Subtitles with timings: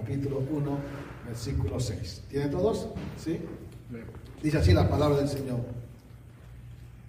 [0.00, 0.78] capítulo 1,
[1.26, 2.22] versículo 6.
[2.30, 2.88] ¿Tienen todos?
[3.22, 3.38] ¿Sí?
[4.42, 5.60] Dice así la palabra del Señor.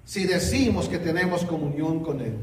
[0.03, 2.35] Si decimos que tenemos comunión con Él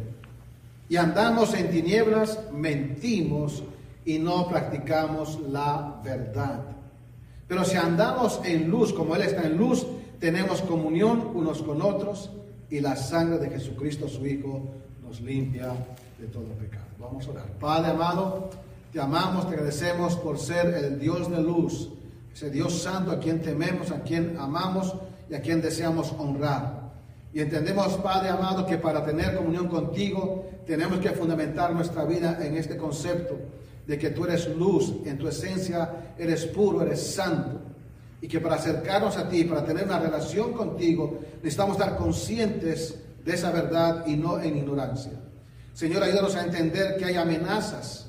[0.89, 3.63] y andamos en tinieblas, mentimos
[4.07, 6.65] y no practicamos la verdad.
[7.47, 9.87] Pero si andamos en luz, como Él está en luz,
[10.19, 12.31] tenemos comunión unos con otros
[12.71, 14.63] y la sangre de Jesucristo, su Hijo,
[15.07, 15.73] nos limpia
[16.19, 16.87] de todo pecado.
[16.99, 17.47] Vamos a orar.
[17.61, 18.51] Padre amado,
[18.93, 21.91] te amamos, te agradecemos por ser el Dios de luz,
[22.33, 24.95] ese Dios santo a quien tememos, a quien amamos
[25.29, 26.89] y a quien deseamos honrar.
[27.33, 32.57] Y entendemos, Padre amado, que para tener comunión contigo tenemos que fundamentar nuestra vida en
[32.57, 33.37] este concepto
[33.87, 37.61] de que tú eres luz, en tu esencia eres puro, eres santo.
[38.21, 43.35] Y que para acercarnos a ti, para tener una relación contigo, necesitamos estar conscientes de
[43.35, 45.13] esa verdad y no en ignorancia.
[45.73, 48.08] Señor, ayúdanos a entender que hay amenazas,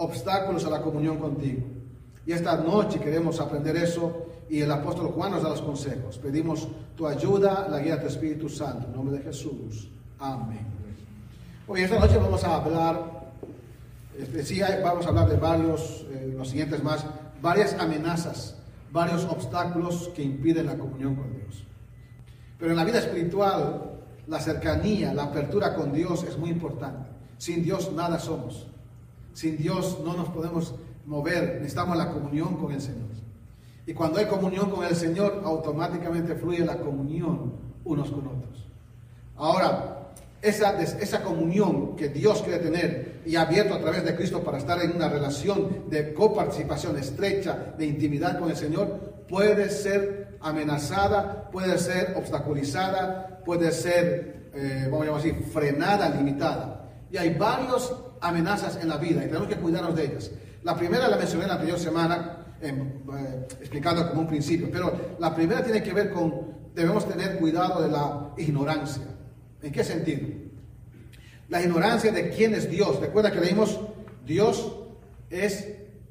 [0.00, 1.62] obstáculos a la comunión contigo.
[2.26, 6.18] Y esta noche queremos aprender eso y el apóstol Juan nos da los consejos.
[6.18, 8.86] Pedimos tu ayuda, la guía de tu Espíritu Santo.
[8.86, 9.90] En nombre de Jesús.
[10.18, 10.66] Amén.
[11.66, 13.32] Hoy esta noche vamos a hablar,
[14.42, 17.04] sí, vamos a hablar de varios, eh, los siguientes más,
[17.40, 18.56] varias amenazas,
[18.90, 21.64] varios obstáculos que impiden la comunión con Dios.
[22.58, 27.10] Pero en la vida espiritual, la cercanía, la apertura con Dios es muy importante.
[27.36, 28.69] Sin Dios nada somos.
[29.40, 30.74] Sin Dios no nos podemos
[31.06, 31.54] mover.
[31.62, 33.08] Necesitamos la comunión con el Señor.
[33.86, 38.66] Y cuando hay comunión con el Señor, automáticamente fluye la comunión unos con otros.
[39.38, 40.10] Ahora,
[40.42, 44.78] esa, esa comunión que Dios quiere tener y abierto a través de Cristo para estar
[44.82, 51.78] en una relación de coparticipación estrecha, de intimidad con el Señor, puede ser amenazada, puede
[51.78, 56.90] ser obstaculizada, puede ser, eh, vamos a llamar así, frenada, limitada.
[57.10, 57.90] Y hay varias
[58.20, 60.30] amenazas en la vida y tenemos que cuidarnos de ellas.
[60.62, 65.62] La primera la mencioné la anterior semana, eh, explicando como un principio, pero la primera
[65.62, 69.04] tiene que ver con, debemos tener cuidado de la ignorancia.
[69.62, 70.28] ¿En qué sentido?
[71.48, 73.00] La ignorancia de quién es Dios.
[73.00, 73.80] Recuerda que leímos,
[74.24, 74.76] Dios
[75.30, 75.66] es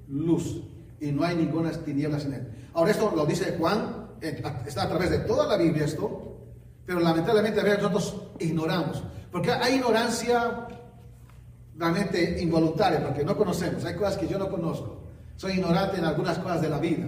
[0.08, 0.64] luz
[1.00, 2.48] y no hay ninguna tinieblas en él.
[2.74, 6.38] Ahora esto lo dice Juan, eh, está a través de toda la Biblia esto,
[6.86, 9.04] pero lamentablemente a veces nosotros ignoramos.
[9.32, 10.68] Porque hay ignorancia
[11.80, 13.84] realmente involuntaria, porque no conocemos.
[13.86, 14.98] Hay cosas que yo no conozco.
[15.38, 17.08] Soy ignorante en algunas cosas de la vida.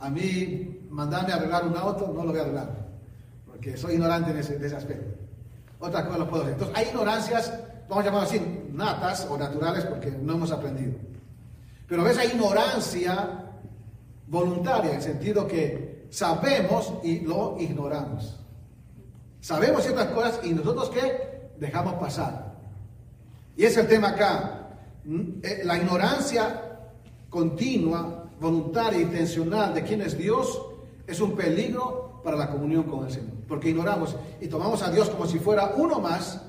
[0.00, 2.88] A mí, mandarme a arreglar un auto, no lo voy a arreglar,
[3.46, 5.16] porque soy ignorante en ese, aspecto.
[5.78, 6.54] Otra cosa lo puedo hacer.
[6.54, 7.52] Entonces, hay ignorancias,
[7.88, 10.94] vamos a llamarlo así, natas o naturales, porque no hemos aprendido.
[11.86, 13.44] Pero a hay ignorancia
[14.26, 18.40] voluntaria, en el sentido que sabemos y lo ignoramos.
[19.40, 21.52] Sabemos ciertas cosas y nosotros qué?
[21.60, 22.53] Dejamos pasar.
[23.56, 24.68] Y es el tema acá.
[25.04, 26.78] Mm, eh, la ignorancia
[27.30, 30.60] continua, voluntaria, intencional de quién es Dios
[31.06, 33.32] es un peligro para la comunión con el Señor.
[33.46, 36.40] Porque ignoramos y tomamos a Dios como si fuera uno más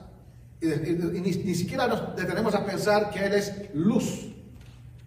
[0.62, 4.28] y, ni, siquiera nos detenemos a pensar que Él es luz.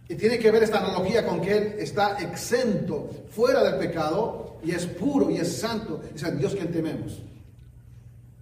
[0.09, 4.73] Y tiene que ver esta analogía con que Él está exento, fuera del pecado, y
[4.73, 6.03] es puro y es santo.
[6.15, 7.19] Es el Dios quien tememos.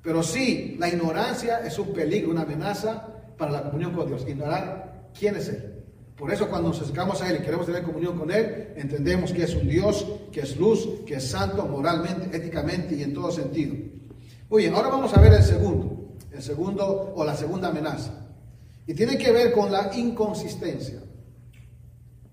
[0.03, 4.25] Pero sí, la ignorancia es un peligro, una amenaza para la comunión con Dios.
[4.29, 5.77] Ignorar quién es Él.
[6.17, 9.43] Por eso cuando nos acercamos a Él y queremos tener comunión con Él, entendemos que
[9.43, 13.75] es un Dios, que es luz, que es santo moralmente, éticamente y en todo sentido.
[14.49, 18.13] Muy bien, ahora vamos a ver el segundo, el segundo o la segunda amenaza.
[18.87, 21.03] Y tiene que ver con la inconsistencia.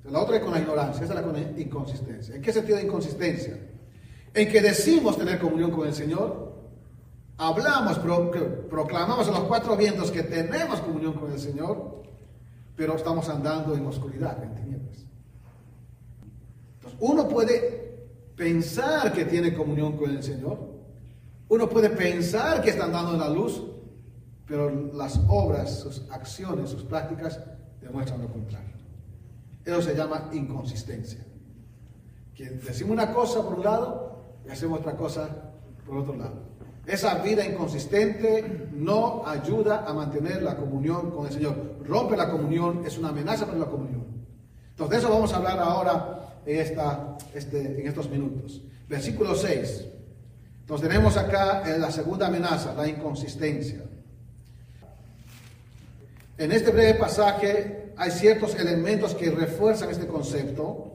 [0.05, 2.35] La otra es con la ignorancia, esa es la inconsistencia.
[2.35, 3.57] ¿En qué sentido de inconsistencia?
[4.33, 6.52] En que decimos tener comunión con el Señor,
[7.37, 7.99] hablamos,
[8.69, 12.03] proclamamos a los cuatro vientos que tenemos comunión con el Señor,
[12.75, 15.05] pero estamos andando en oscuridad, en tinieblas.
[16.75, 20.73] Entonces, uno puede pensar que tiene comunión con el Señor,
[21.49, 23.63] uno puede pensar que está andando en la luz,
[24.47, 27.39] pero las obras, sus acciones, sus prácticas
[27.81, 28.73] demuestran lo contrario.
[29.63, 31.25] Eso se llama inconsistencia.
[32.35, 35.29] Que decimos una cosa por un lado y hacemos otra cosa
[35.85, 36.52] por otro lado.
[36.85, 41.77] Esa vida inconsistente no ayuda a mantener la comunión con el Señor.
[41.85, 44.05] Rompe la comunión, es una amenaza para la comunión.
[44.71, 48.61] Entonces de eso vamos a hablar ahora en, esta, este, en estos minutos.
[48.89, 49.85] Versículo 6.
[50.61, 53.83] Entonces tenemos acá la segunda amenaza, la inconsistencia.
[56.37, 60.91] En este breve pasaje hay ciertos elementos que refuerzan este concepto.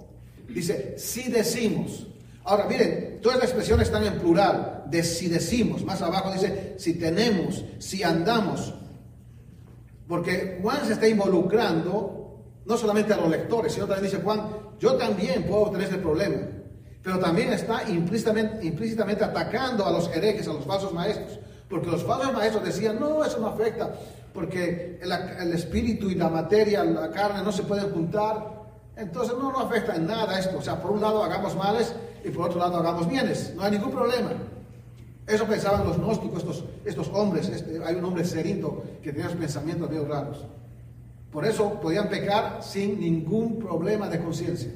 [0.49, 2.07] Dice, si decimos.
[2.49, 5.85] Ahora, miren, todas las expresiones están en plural, de si decimos.
[5.85, 8.73] Más abajo dice, si tenemos, si andamos.
[10.09, 14.49] Porque Juan se está involucrando no solamente a los lectores, sino también dice Juan,
[14.79, 16.39] yo también puedo tener ese problema.
[17.03, 21.39] Pero también está implícitamente, atacando a los herejes, a los falsos maestros.
[21.69, 23.93] Porque los falsos maestros decían, no, eso no afecta,
[24.33, 28.58] porque el, espíritu y la materia, la carne no se pueden juntar.
[28.99, 30.59] Entonces no, no afecta en nada esto.
[30.59, 33.55] O sea, por un lado hagamos males y por otro lado hagamos bienes.
[33.55, 34.33] No hay ningún problema.
[35.27, 37.49] Eso pensaban los gnósticos, estos, estos hombres.
[37.49, 40.45] Este, hay un hombre cerinto que tenía esos pensamientos medio raros.
[41.31, 44.73] Por eso podían pecar sin ningún problema de conciencia.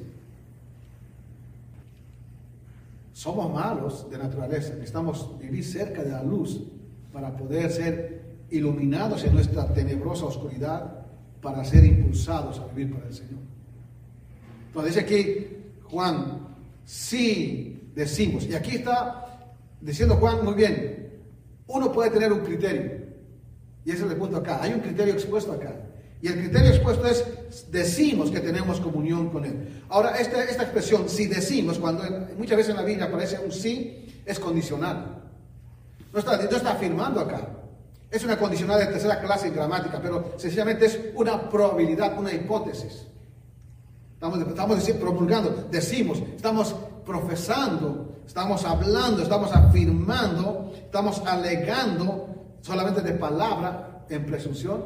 [3.11, 6.61] Somos malos de naturaleza, necesitamos vivir cerca de la luz
[7.11, 11.05] para poder ser iluminados en nuestra tenebrosa oscuridad,
[11.41, 13.42] para ser impulsados a vivir para el Señor.
[14.73, 15.47] Entonces dice aquí
[15.83, 16.47] Juan,
[16.83, 19.45] si decimos, y aquí está
[19.79, 21.11] diciendo Juan muy bien,
[21.67, 22.91] uno puede tener un criterio,
[23.85, 25.75] y ese es el punto acá, hay un criterio expuesto acá.
[26.23, 27.23] Y el criterio expuesto es,
[27.69, 29.83] decimos que tenemos comunión con Él.
[29.89, 32.03] Ahora, esta, esta expresión, si decimos, cuando
[32.35, 35.21] muchas veces en la Biblia aparece un sí, es condicional.
[36.11, 37.47] No está, no está afirmando acá.
[38.09, 43.05] Es una condicional de tercera clase en gramática, pero sencillamente es una probabilidad, una hipótesis.
[44.23, 46.73] Estamos, estamos promulgando, decimos, estamos
[47.05, 52.29] profesando, estamos hablando, estamos afirmando, estamos alegando
[52.61, 54.85] solamente de palabra en presunción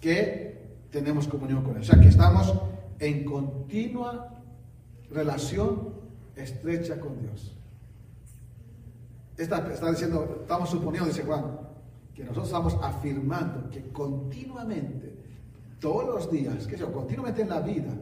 [0.00, 1.82] que tenemos comunión con Él.
[1.82, 2.54] O sea que estamos
[3.00, 4.30] en continua
[5.10, 5.96] relación
[6.34, 7.54] estrecha con Dios.
[9.36, 11.58] Está, está diciendo, estamos suponiendo, dice Juan,
[12.14, 15.18] que nosotros estamos afirmando que continuamente,
[15.80, 17.94] todos los días, que continuamente en la vida,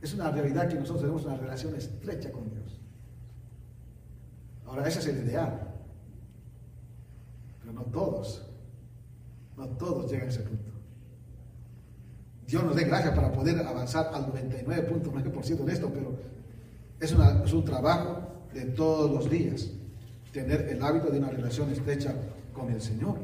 [0.00, 2.80] es una realidad que nosotros tenemos una relación estrecha con Dios.
[4.66, 5.74] Ahora, ese es el ideal.
[7.60, 8.46] Pero no todos,
[9.56, 10.70] no todos llegan a ese punto.
[12.46, 16.18] Dios nos dé gracias para poder avanzar al 99.9% en esto, pero
[17.00, 18.22] es, es un trabajo
[18.54, 19.68] de todos los días,
[20.32, 22.14] tener el hábito de una relación estrecha
[22.52, 23.16] con el Señor,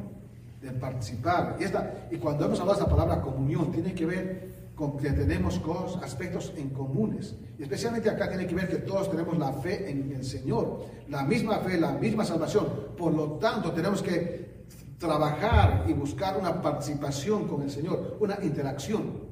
[0.61, 1.57] de participar.
[1.59, 5.11] Y, esta, y cuando hemos hablado de esta palabra comunión, tiene que ver con que
[5.11, 5.61] tenemos
[6.03, 7.35] aspectos en comunes.
[7.59, 11.59] Especialmente acá tiene que ver que todos tenemos la fe en el Señor, la misma
[11.59, 12.67] fe, la misma salvación.
[12.97, 14.65] Por lo tanto, tenemos que
[14.99, 19.25] trabajar y buscar una participación con el Señor, una interacción.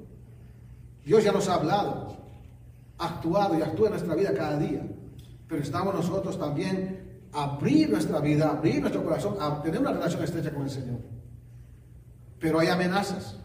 [1.04, 2.16] Dios ya nos ha hablado,
[2.98, 4.86] actuado y actúa en nuestra vida cada día,
[5.48, 7.02] pero estamos nosotros también
[7.32, 10.98] abrir nuestra vida, abrir nuestro corazón, a tener una relación estrecha con el Señor.
[12.38, 13.38] Pero hay amenazas.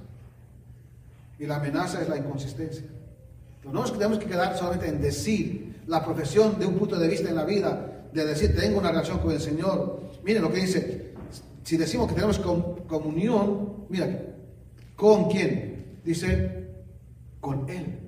[1.39, 2.83] Y la amenaza es la inconsistencia.
[2.83, 7.07] Entonces, no nos tenemos que quedar solamente en decir la profesión de un punto de
[7.07, 10.01] vista en la vida, de decir, tengo una relación con el Señor.
[10.23, 11.13] Miren lo que dice,
[11.63, 14.07] si decimos que tenemos comunión, mira,
[14.95, 15.99] ¿con quién?
[16.03, 16.67] Dice,
[17.39, 17.99] con Él.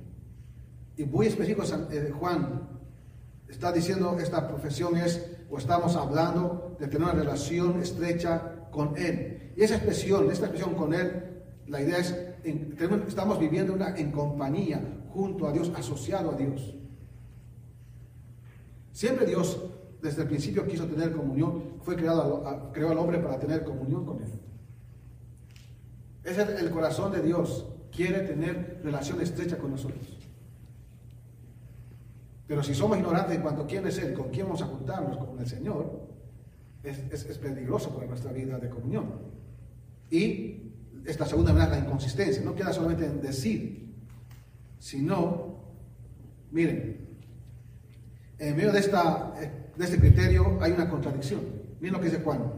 [0.97, 2.67] Y muy específico, eh, Juan
[3.47, 9.53] está diciendo, esta profesión es, o estamos hablando de tener una relación estrecha con Él.
[9.55, 14.81] Y esa expresión, esta expresión con Él, la idea es, estamos viviendo una, en compañía,
[15.09, 16.75] junto a Dios, asociado a Dios.
[18.91, 19.59] Siempre Dios
[20.01, 24.21] desde el principio quiso tener comunión, fue creado, creó al hombre para tener comunión con
[24.21, 24.29] él.
[26.23, 30.17] Es el, corazón de Dios, quiere tener relación estrecha con nosotros.
[32.47, 35.17] Pero si somos ignorantes en cuanto a quién es Él, con quién vamos a juntarnos
[35.17, 36.07] con el Señor,
[36.83, 39.05] es, peligroso para nuestra vida de comunión.
[40.09, 40.68] Y
[41.05, 42.43] esta segunda manera es la inconsistencia.
[42.43, 43.95] No queda solamente en decir,
[44.79, 45.63] sino,
[46.51, 47.07] miren,
[48.37, 49.33] en medio de esta
[49.79, 51.39] de este criterio hay una contradicción.
[51.79, 52.51] Miren lo que dice Juan.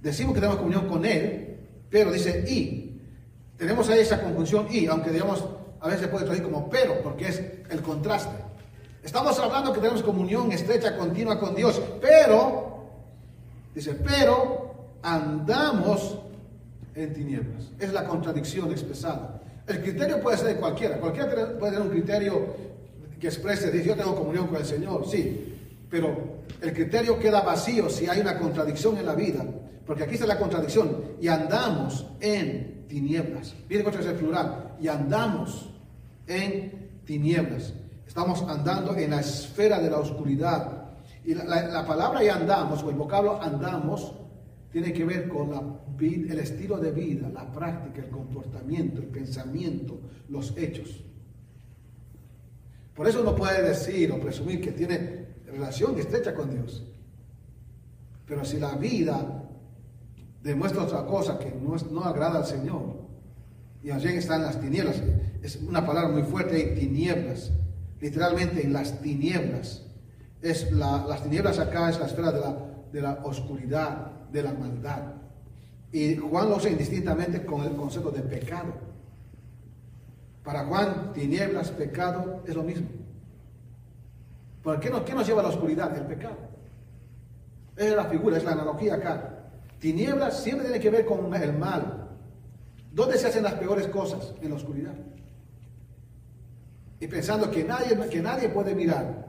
[0.00, 1.58] Decimos que tenemos comunión con Él,
[1.90, 3.00] pero dice y.
[3.56, 5.44] Tenemos ahí esa conjunción y, aunque digamos,
[5.80, 8.36] a veces se puede traducir como pero, porque es el contraste.
[9.02, 12.88] Estamos hablando que tenemos comunión estrecha, continua con Dios, pero,
[13.74, 16.20] dice, pero andamos
[16.94, 17.70] en tinieblas.
[17.78, 19.40] Es la contradicción expresada.
[19.66, 20.98] El criterio puede ser de cualquiera.
[20.98, 22.46] Cualquiera puede tener un criterio
[23.18, 25.56] que exprese, dice, yo tengo comunión con el Señor, sí.
[25.90, 29.44] Pero el criterio queda vacío si hay una contradicción en la vida,
[29.86, 33.54] porque aquí está la contradicción, y andamos en tinieblas.
[33.68, 35.70] Miren cómo es el plural, y andamos
[36.26, 37.72] en tinieblas.
[38.06, 40.84] Estamos andando en la esfera de la oscuridad.
[41.24, 44.12] Y la, palabra y andamos, o el vocablo andamos,
[44.74, 45.62] tiene que ver con la,
[46.00, 51.04] el estilo de vida, la práctica, el comportamiento, el pensamiento, los hechos.
[52.92, 56.82] Por eso uno puede decir o presumir que tiene relación estrecha con Dios.
[58.26, 59.48] Pero si la vida
[60.42, 62.96] demuestra otra cosa que no, no agrada al Señor,
[63.80, 65.00] y allí están las tinieblas,
[65.40, 67.52] es una palabra muy fuerte, hay tinieblas,
[68.00, 69.86] literalmente en las tinieblas.
[70.42, 72.56] Es las tinieblas acá es la esfera la,
[72.92, 75.12] de la oscuridad, de la maldad.
[75.92, 78.74] Y Juan lo usa indistintamente con el concepto de pecado.
[80.42, 82.88] Para Juan, tinieblas, pecado, es lo mismo.
[84.62, 85.96] ¿Por qué, qué nos lleva a la oscuridad?
[85.96, 86.36] El pecado.
[87.76, 89.44] Es la figura, es la analogía acá.
[89.78, 92.08] Tinieblas siempre tiene que ver con el mal.
[92.92, 94.34] ¿Dónde se hacen las peores cosas?
[94.42, 94.94] En la oscuridad.
[96.98, 99.28] Y pensando que nadie, que nadie puede mirar.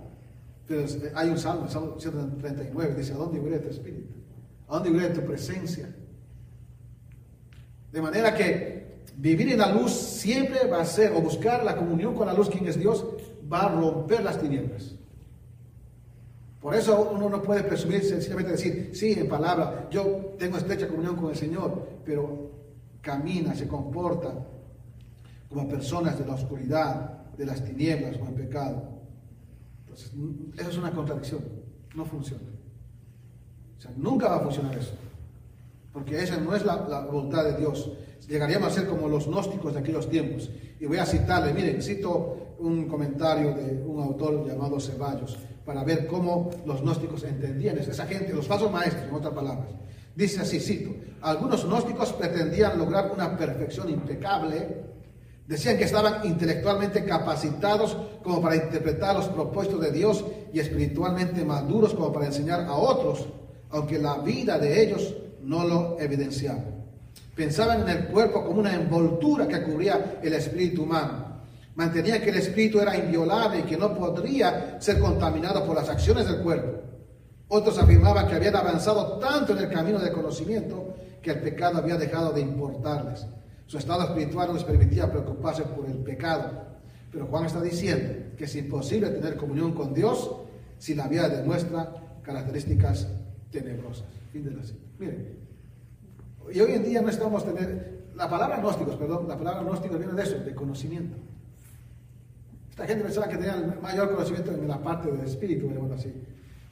[0.67, 4.25] Pero eh, hay un salmo, el Salmo 139, dice, ¿a dónde iré tu espíritu?
[4.67, 5.93] ¿A dónde iré tu presencia?
[7.91, 12.15] De manera que vivir en la luz siempre va a ser, o buscar la comunión
[12.15, 13.05] con la luz, quien es Dios,
[13.51, 14.95] va a romper las tinieblas.
[16.60, 21.15] Por eso uno no puede presumir sencillamente decir, sí, en palabra, yo tengo estrecha comunión
[21.15, 22.51] con el Señor, pero
[23.01, 24.34] camina, se comporta
[25.48, 28.84] como personas de la oscuridad, de las tinieblas o en pecado.
[29.81, 30.12] Entonces,
[30.57, 31.41] eso es una contradicción,
[31.93, 32.54] no funciona.
[33.96, 34.94] Nunca va a funcionar eso,
[35.94, 37.92] porque esa no es la, la voluntad de Dios.
[38.27, 40.50] Llegaríamos a ser como los gnósticos de aquellos tiempos.
[40.80, 46.08] Y voy a citarle, miren, cito un comentario de un autor llamado Ceballos para ver
[46.08, 49.68] cómo los gnósticos entendían esa gente, los falsos maestros, en otras palabras.
[50.15, 54.86] Dice así, cito, algunos gnósticos pretendían lograr una perfección impecable,
[55.48, 60.24] decían que estaban intelectualmente capacitados como para interpretar los propósitos de Dios
[60.54, 63.27] y espiritualmente maduros como para enseñar a otros,
[63.75, 65.13] aunque la vida de ellos
[65.44, 66.63] no lo evidenciaba.
[67.36, 71.25] Pensaban en el cuerpo como una envoltura que cubría el espíritu humano
[71.75, 76.25] Mantenía que el espíritu era inviolable y que no podría ser contaminado por las acciones
[76.25, 76.82] del cuerpo.
[77.50, 81.98] Otros afirmaban que habían avanzado tanto en el camino del conocimiento que el pecado había
[81.98, 83.27] dejado de importarles.
[83.67, 86.50] Su estado espiritual no les permitía preocuparse por el pecado.
[87.12, 90.32] Pero Juan está diciendo que es imposible tener comunión con Dios
[90.77, 93.08] si la vida demuestra características
[93.62, 94.07] tenebrosas.
[94.31, 94.51] Fin de.
[95.00, 95.45] Miren,
[96.53, 100.13] y hoy en día no estamos tener, la palabra gnósticos, perdón, la palabra gnósticos viene
[100.13, 101.17] de eso, de conocimiento.
[102.69, 106.13] Esta gente pensaba que tenían mayor conocimiento en la parte del espíritu, así,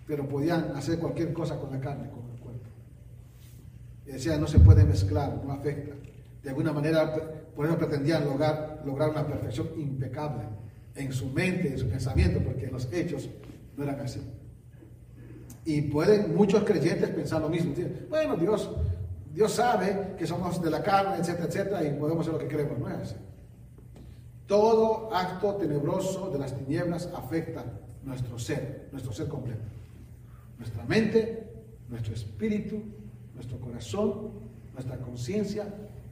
[0.05, 2.69] pero podían hacer cualquier cosa con la carne, con el cuerpo.
[4.05, 5.95] Y decían, no se puede mezclar, no afecta.
[6.43, 7.13] De alguna manera,
[7.55, 10.43] por eso pretendían lograr, lograr una perfección impecable
[10.95, 13.29] en su mente, en su pensamiento, porque los hechos
[13.77, 14.21] no eran así.
[15.65, 17.73] Y pueden muchos creyentes pensar lo mismo.
[18.09, 18.69] bueno, Dios,
[19.33, 22.77] Dios sabe que somos de la carne, etcétera, etcétera, y podemos hacer lo que queremos.
[22.79, 23.15] No es así.
[24.47, 27.63] Todo acto tenebroso de las tinieblas afecta
[28.03, 29.63] nuestro ser, nuestro ser completo.
[30.57, 31.47] Nuestra mente,
[31.89, 32.81] nuestro espíritu,
[33.33, 34.31] nuestro corazón,
[34.73, 35.65] nuestra conciencia,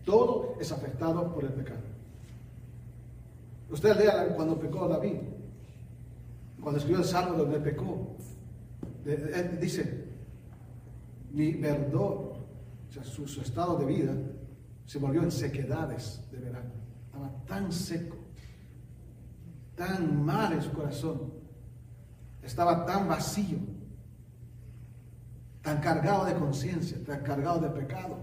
[0.05, 1.81] todo es afectado por el pecado.
[3.70, 5.17] Usted lea cuando pecó David,
[6.62, 8.15] cuando escribió el salmo donde pecó,
[9.60, 10.05] dice,
[11.31, 12.34] mi verdor,
[12.89, 14.13] o sea, su, estado de vida
[14.86, 16.72] se volvió en sequedades de verano.
[17.05, 18.22] Estaba tan seco
[19.81, 21.34] tan mal en su corazón,
[22.43, 23.58] estaba tan vacío,
[25.63, 28.17] tan cargado de conciencia, tan cargado de pecado,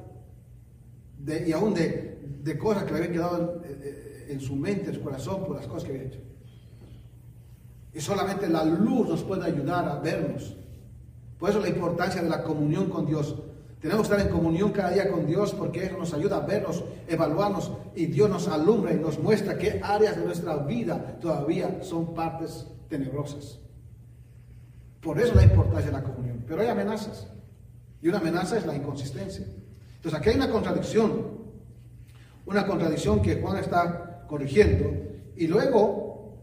[1.26, 5.44] y aún de, cosas que le habían quedado en, en, su mente, en su corazón,
[5.44, 6.20] por las cosas que había hecho.
[7.92, 10.56] Y solamente la luz nos puede ayudar a vernos.
[11.38, 13.36] Por eso la importancia de la comunión con Dios.
[13.80, 16.84] Tenemos que estar en comunión cada día con Dios porque eso nos ayuda a vernos,
[17.06, 22.12] evaluarnos y Dios nos alumbra y nos muestra qué áreas de nuestra vida todavía son
[22.12, 23.60] partes tenebrosas.
[25.00, 26.44] Por eso la importancia de la comunión.
[26.46, 27.28] Pero hay amenazas.
[28.02, 29.46] Y una amenaza es la inconsistencia.
[29.96, 31.38] Entonces aquí hay una contradicción.
[32.46, 34.90] Una contradicción que Juan está corrigiendo.
[35.36, 36.36] Y luego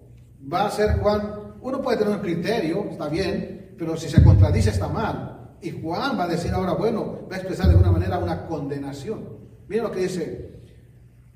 [0.51, 4.69] va a ser Juan, uno puede tener un criterio, está bien, pero si se contradice
[4.69, 5.57] está mal.
[5.61, 9.27] Y Juan va a decir ahora, bueno, va a expresar de alguna manera una condenación.
[9.67, 10.61] Miren lo que dice,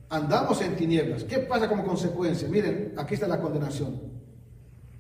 [0.09, 1.23] andamos en tinieblas.
[1.23, 2.47] ¿Qué pasa como consecuencia?
[2.47, 3.99] Miren, aquí está la condenación.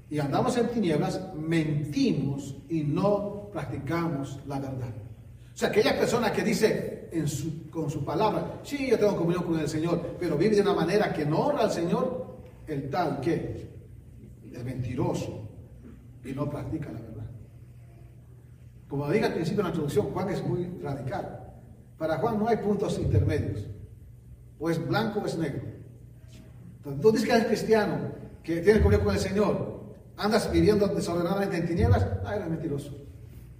[0.09, 4.93] Y andamos en tinieblas, mentimos y no practicamos la verdad.
[5.53, 9.43] O sea, aquella persona que dice en su, con su palabra, sí, yo tengo comunión
[9.43, 13.19] con el Señor, pero vive de una manera que no honra al Señor, el tal
[13.19, 13.69] que
[14.51, 15.47] es mentiroso
[16.23, 17.08] y no practica la verdad.
[18.89, 21.53] Como dije al principio en la introducción, Juan es muy radical.
[21.97, 23.67] Para Juan no hay puntos intermedios.
[24.57, 25.61] O es blanco o es negro.
[26.99, 27.97] Tú dices que eres cristiano,
[28.41, 29.83] que tienes comunión con el Señor,
[30.17, 32.91] andas viviendo desordenadamente en tinieblas, ah, eres mentiroso.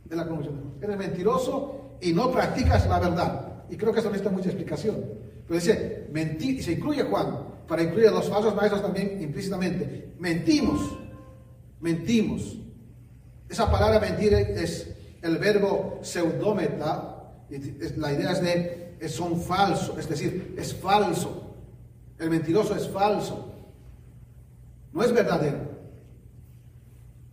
[0.10, 0.74] Es la conclusión.
[0.82, 3.64] Eres mentiroso y no practicas la verdad.
[3.70, 4.96] Y creo que eso necesita mucha explicación.
[5.48, 10.14] Pero dice, mentir, se incluye Juan, para incluir a los falsos maestros también implícitamente.
[10.18, 10.98] Mentimos,
[11.80, 12.58] mentimos.
[13.48, 17.16] Esa palabra mentir es el verbo pseudómeta,
[17.98, 21.46] la idea es de son falso, es decir, es falso.
[22.18, 23.54] El mentiroso es falso,
[24.92, 25.70] no es verdadero.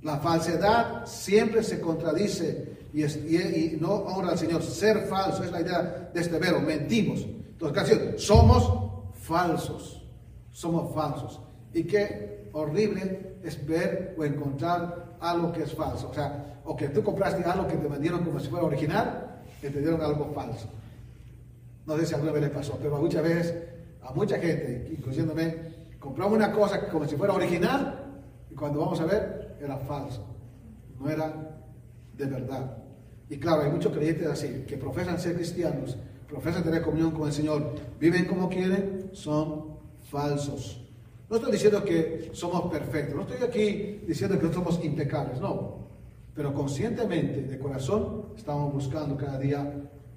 [0.03, 4.63] La falsedad siempre se contradice y, y, no honra al Señor.
[4.63, 7.21] Ser falso es la idea de este verbo, mentimos.
[7.21, 10.05] Entonces, somos falsos,
[10.53, 11.41] somos falsos.
[11.73, 16.11] Y qué horrible es ver o encontrar algo que es falso.
[16.11, 19.71] O sea, o que tú compraste algo que te vendieron como si fuera original, que
[19.71, 20.69] te dieron algo falso.
[21.87, 23.55] No sé si alguna vez le pasó, pero muchas veces
[24.03, 25.57] a mucha gente, incluyéndome,
[26.01, 30.27] compramos una cosa como si fuera original y cuando vamos a ver era falso,
[30.99, 31.33] no era
[32.15, 32.79] de verdad.
[33.29, 35.97] Y claro, hay muchos creyentes así, que profesan ser cristianos,
[36.29, 39.79] profesan tener comunión con el Señor, viven como quieren, son
[40.11, 40.83] falsos.
[41.31, 45.86] No estoy diciendo que somos perfectos, no estoy aquí diciendo que somos impecables, no.
[46.37, 49.73] Pero conscientemente, de corazón, estamos buscando cada día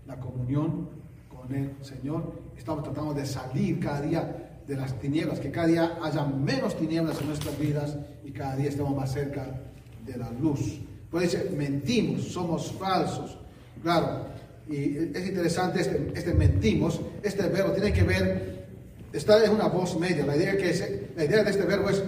[0.05, 0.89] la comunión
[1.29, 2.33] con el Señor.
[2.57, 7.21] Estamos tratando de salir cada día de las tinieblas, que cada día haya menos tinieblas
[7.21, 9.61] en nuestras vidas y cada día estemos más cerca
[10.05, 10.81] de la luz.
[11.09, 13.37] Por eso mentimos, somos falsos.
[13.81, 14.25] Claro,
[14.67, 18.67] y es interesante este, este mentimos, este verbo tiene que ver,
[19.13, 22.03] esta es una voz media, la idea, que la idea de este verbo es,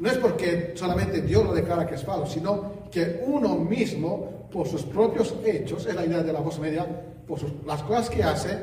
[0.00, 4.66] no es porque solamente Dios lo declara que es falso, sino que uno mismo, por
[4.66, 6.86] sus propios hechos, es la idea de la voz media,
[7.28, 8.58] por las cosas que hace,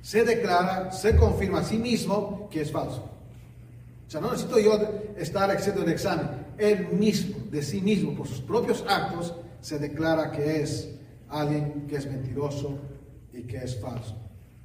[0.00, 3.04] se declara, se confirma a sí mismo que es falso.
[4.06, 4.72] O sea, no necesito yo
[5.18, 6.26] estar haciendo el examen.
[6.56, 10.88] Él mismo, de sí mismo, por sus propios actos, se declara que es
[11.28, 12.78] alguien que es mentiroso
[13.30, 14.16] y que es falso.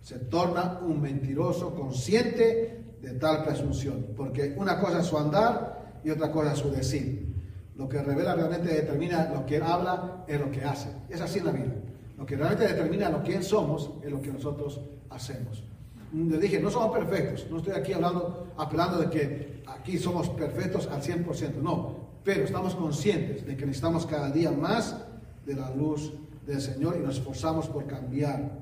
[0.01, 6.09] Se torna un mentiroso consciente de tal presunción, porque una cosa es su andar y
[6.09, 7.29] otra cosa es su decir.
[7.75, 10.89] Lo que revela realmente determina lo que habla es lo que hace.
[11.09, 11.73] Es así en la vida.
[12.17, 15.63] Lo que realmente determina lo que somos es lo que nosotros hacemos.
[16.13, 17.47] Le dije, no somos perfectos.
[17.49, 21.55] No estoy aquí hablando, apelando de que aquí somos perfectos al 100%.
[21.61, 24.97] No, pero estamos conscientes de que necesitamos cada día más
[25.45, 26.11] de la luz
[26.45, 28.59] del Señor y nos esforzamos por cambiar.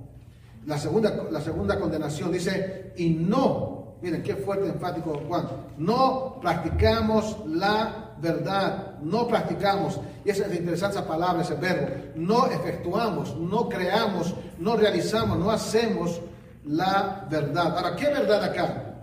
[0.65, 7.37] La segunda, la segunda condenación dice, y no, miren qué fuerte, enfático Juan, no practicamos
[7.47, 13.69] la verdad, no practicamos, y esa es interesante esa palabra, ese verbo, no efectuamos, no
[13.69, 16.19] creamos, no realizamos, no hacemos
[16.65, 17.77] la verdad.
[17.77, 18.95] Ahora, ¿qué verdad acá?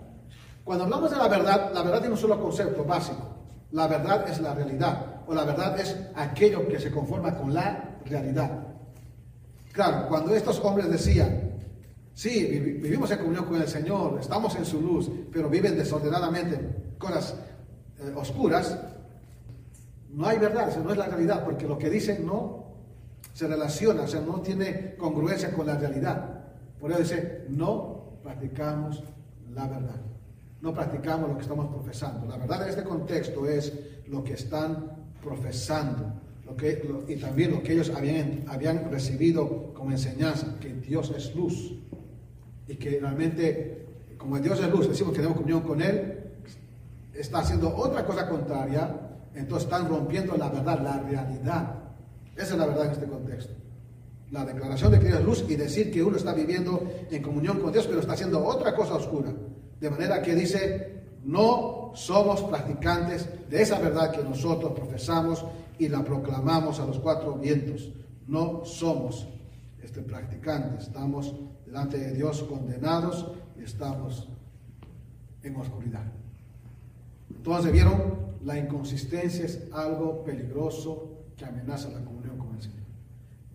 [0.63, 3.21] Cuando hablamos de la verdad, la verdad tiene un solo concepto básico.
[3.71, 7.97] La verdad es la realidad, o la verdad es aquello que se conforma con la
[8.05, 8.51] realidad.
[9.71, 11.44] Claro, cuando estos hombres decían,
[12.15, 16.59] sí, vivimos en comunión con el Señor, estamos en su luz, pero viven desordenadamente
[16.97, 17.35] cosas
[17.99, 18.79] eh, oscuras,
[20.09, 22.65] no hay verdad, eso no es la realidad, porque lo que dicen no
[23.33, 26.45] se relaciona, o sea, no tiene congruencia con la realidad.
[26.79, 29.03] Por eso dice, no practicamos
[29.53, 30.01] la verdad.
[30.61, 32.25] No practicamos lo que estamos profesando.
[32.27, 33.73] La verdad en este contexto es
[34.07, 36.13] lo que están profesando.
[36.45, 41.35] Lo que, y también lo que ellos habían, habían recibido como enseñanza, que Dios es
[41.35, 41.73] luz.
[42.67, 43.85] Y que realmente,
[44.17, 46.23] como Dios es luz, decimos que tenemos comunión con Él,
[47.13, 48.93] está haciendo otra cosa contraria,
[49.33, 51.75] entonces están rompiendo la verdad, la realidad.
[52.35, 53.53] Esa es la verdad en este contexto
[54.31, 57.59] la declaración de que Dios es luz y decir que uno está viviendo en comunión
[57.59, 59.33] con Dios, pero está haciendo otra cosa oscura.
[59.79, 65.45] De manera que dice, no somos practicantes de esa verdad que nosotros profesamos
[65.77, 67.89] y la proclamamos a los cuatro vientos.
[68.27, 69.27] No somos
[69.85, 74.27] este, practicantes, estamos delante de Dios condenados y estamos
[75.43, 76.11] en oscuridad.
[77.29, 78.35] Entonces, ¿vieron?
[78.43, 82.83] La inconsistencia es algo peligroso que amenaza la comunión con el Señor.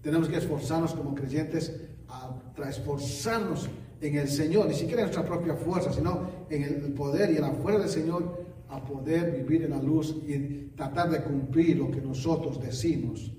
[0.02, 1.74] Tenemos que esforzarnos como creyentes
[2.08, 2.30] a
[2.68, 3.68] esforzarnos
[4.00, 7.42] en el Señor, ni siquiera en nuestra propia fuerza, sino en el poder y en
[7.42, 11.90] la fuerza del Señor a poder vivir en la luz y tratar de cumplir lo
[11.90, 13.32] que nosotros decimos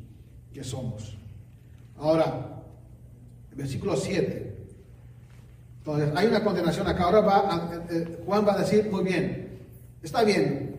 [0.52, 1.18] que somos.
[1.96, 2.61] Ahora,
[3.56, 4.58] versículo 7.
[5.80, 7.04] Entonces, hay una condenación acá.
[7.04, 9.60] Ahora va eh, eh, Juan va a decir, muy bien,
[10.02, 10.72] está bien,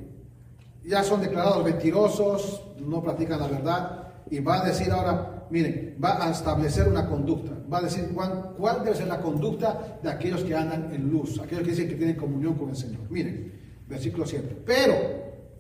[0.85, 6.27] ya son declarados mentirosos, no practican la verdad, y va a decir ahora, miren, va
[6.27, 7.53] a establecer una conducta.
[7.73, 11.39] Va a decir cuál, cuál debe ser la conducta de aquellos que andan en luz,
[11.39, 13.01] aquellos que dicen que tienen comunión con el Señor.
[13.11, 13.53] Miren,
[13.89, 14.63] versículo 7.
[14.65, 14.95] Pero,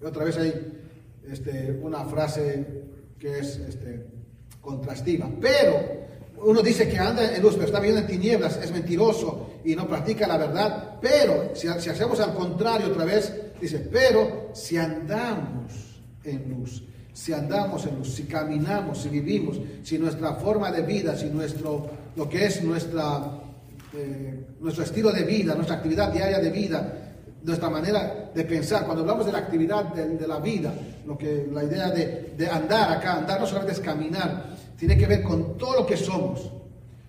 [0.05, 0.81] otra vez hay
[1.31, 2.85] este, una frase
[3.18, 4.07] que es este,
[4.61, 5.31] contrastiva.
[5.40, 6.02] Pero,
[6.44, 9.87] uno dice que anda en luz, pero está viviendo en tinieblas, es mentiroso y no
[9.87, 15.72] practica la verdad, pero si, hacemos al contrario otra vez, dice, pero si andamos
[16.24, 21.16] en luz, si andamos en luz, si caminamos, si vivimos, si nuestra forma de vida,
[21.16, 23.20] si nuestro, lo que es nuestra,
[23.94, 26.98] eh, nuestro estilo de vida, nuestra actividad diaria de vida,
[27.44, 30.72] nuestra manera de pensar, cuando hablamos de la actividad de, la vida,
[31.07, 34.52] lo que, la idea de, de, andar acá, andar no solamente es caminar,
[34.83, 36.51] tiene que ver con todo lo que somos,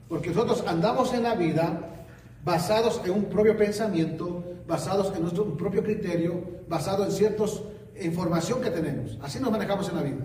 [0.07, 2.05] porque nosotros andamos en la vida
[2.45, 7.63] basados en un propio pensamiento, basados en nuestro propio criterio, basados en ciertas
[7.99, 9.17] información que tenemos.
[9.23, 10.23] Así nos manejamos en la vida.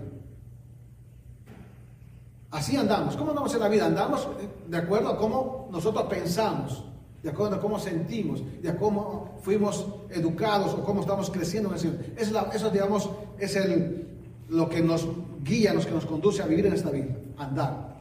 [2.51, 3.15] Así andamos.
[3.15, 3.87] ¿Cómo andamos en la vida?
[3.87, 4.27] Andamos
[4.67, 6.83] de acuerdo a cómo nosotros pensamos
[7.23, 12.15] de acuerdo a cómo sentimos, de cómo fuimos educados o cómo estamos creciendo en el
[12.15, 13.09] Eso, eso digamos,
[13.39, 14.07] es el,
[14.49, 15.07] lo que nos
[15.43, 17.99] guía, lo que nos conduce a vivir en esta vida, andar.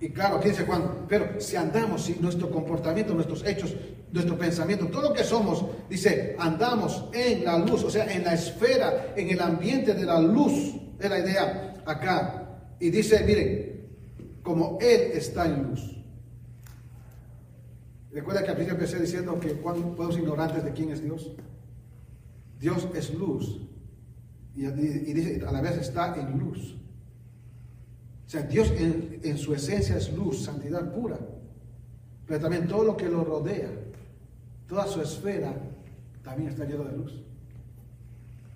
[0.00, 3.74] Y claro, aquí dice Juan, pero si andamos, si nuestro comportamiento, nuestros hechos,
[4.12, 8.34] nuestro pensamiento, todo lo que somos, dice, andamos en la luz, o sea, en la
[8.34, 12.58] esfera, en el ambiente de la luz, es la idea acá.
[12.78, 13.88] Y dice, miren,
[14.42, 15.96] como Él está en luz.
[18.12, 21.32] Recuerda que al principio empecé diciendo que podemos ignorantes de quién es Dios.
[22.58, 23.60] Dios es luz.
[24.54, 26.76] Y, dice, a la vez está en luz.
[28.26, 31.18] O sea, Dios en, su esencia es luz, santidad pura.
[32.26, 33.70] Pero también todo lo que lo rodea,
[34.68, 35.54] toda su esfera,
[36.24, 37.22] también está lleno de luz.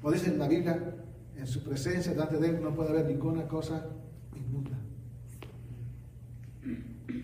[0.00, 0.96] Como dice en la Biblia,
[1.36, 3.86] en su presencia, delante de Él, no puede haber ninguna cosa
[4.34, 4.76] inmunda.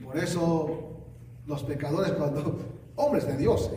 [0.04, 1.00] Por eso
[1.46, 2.60] los pecadores cuando,
[2.94, 3.70] hombres de Dios,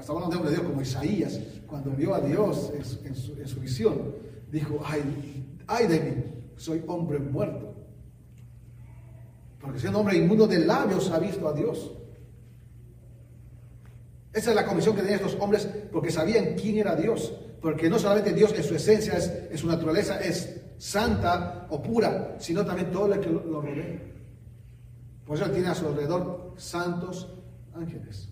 [0.00, 2.72] estamos hablando de hombres de Dios como Isaías, cuando vio a Dios
[3.04, 4.14] en su, visión,
[4.50, 5.02] dijo, ay,
[5.66, 6.24] ay de mí,
[6.56, 7.75] soy hombre muerto.
[9.66, 11.90] Porque siendo hombre inmundo de labios ha visto a Dios.
[14.32, 17.34] Esa es la comisión que tenían estos hombres porque sabían quién era Dios.
[17.60, 22.36] Porque no solamente Dios en su esencia, es, en su naturaleza es santa o pura,
[22.38, 24.02] sino también todo lo que lo rodea.
[25.26, 27.28] Por eso tiene a su alrededor santos
[27.74, 28.28] ángeles.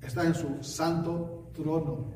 [0.00, 2.06] Está en su santo trono.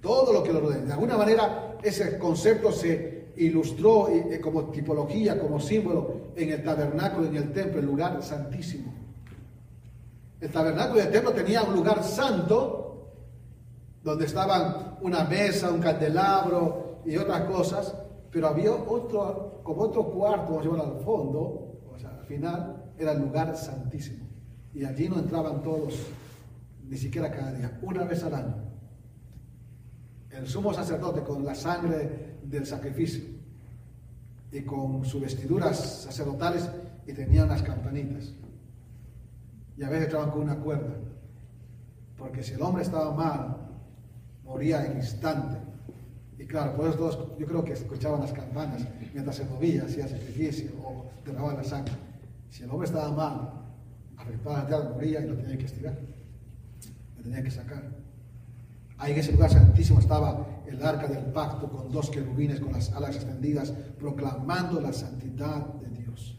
[0.00, 0.80] Todo lo que lo rodea.
[0.80, 7.26] De alguna manera ese concepto se ilustró eh, como tipología, como símbolo en el tabernáculo,
[7.26, 8.92] en el templo, el lugar santísimo.
[10.40, 12.88] El tabernáculo y el templo tenía un lugar santo
[14.02, 17.94] donde estaban una mesa, un candelabro y otras cosas,
[18.30, 23.12] pero había otro, como otro cuarto, vamos a al fondo, o sea, al final, era
[23.12, 24.26] el lugar santísimo.
[24.74, 25.94] Y allí no entraban todos,
[26.88, 28.54] ni siquiera cada día, una vez al año.
[30.30, 33.24] El sumo sacerdote con la sangre del sacrificio
[34.50, 36.68] y con sus vestiduras sacerdotales
[37.06, 38.32] y tenían las campanitas.
[39.76, 40.94] Y a veces entraban con una cuerda.
[42.16, 43.56] Porque si el hombre estaba mal,
[44.44, 45.58] moría en instante.
[46.38, 48.82] Y claro, por eso todos, yo creo que escuchaban las campanas
[49.12, 51.94] mientras se movía, hacía sacrificio o derramaba la sangre.
[52.48, 53.52] Si el hombre estaba mal,
[54.16, 55.98] afectaba la moría y lo tenía que estirar,
[57.16, 57.97] lo tenía que sacar.
[58.98, 62.92] Ahí en ese lugar santísimo estaba el arca del pacto con dos querubines con las
[62.92, 66.36] alas extendidas, proclamando la santidad de Dios.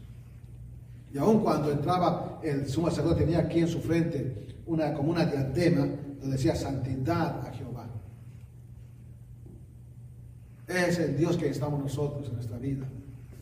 [1.12, 5.24] Y aun cuando entraba el sumo sacerdote tenía aquí en su frente una, como una
[5.24, 5.86] diadema
[6.20, 7.88] donde decía santidad a Jehová.
[10.68, 12.86] Es el Dios que estamos nosotros en nuestra vida.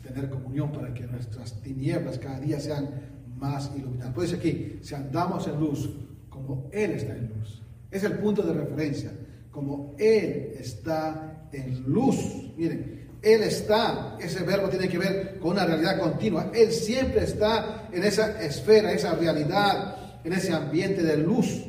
[0.03, 2.89] Tener comunión para que nuestras tinieblas cada día sean
[3.37, 4.15] más iluminadas.
[4.15, 5.91] Pues aquí, si andamos en luz,
[6.31, 7.63] como Él está en luz.
[7.91, 9.11] Es el punto de referencia.
[9.51, 12.17] Como Él está en luz.
[12.57, 16.51] Miren, Él está, ese verbo tiene que ver con una realidad continua.
[16.55, 21.65] Él siempre está en esa esfera, esa realidad, en ese ambiente de luz.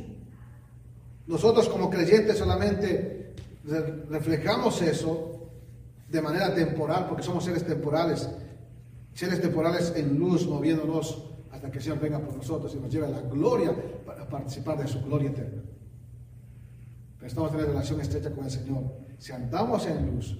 [1.28, 3.34] Nosotros como creyentes solamente
[4.10, 5.52] reflejamos eso
[6.10, 8.28] de manera temporal, porque somos seres temporales,
[9.14, 13.08] seres temporales en luz, moviéndonos hasta que el Señor venga por nosotros y nos lleve
[13.08, 15.62] a la gloria para participar de su gloria eterna.
[17.20, 18.84] Pero estamos en relación estrecha con el Señor.
[19.18, 20.40] Si andamos en luz,